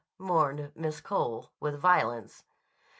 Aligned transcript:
mourned 0.17 0.71
Miss 0.73 0.99
Cole 0.99 1.51
with 1.59 1.77
violence. 1.79 2.43